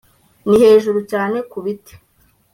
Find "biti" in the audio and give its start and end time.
1.65-1.93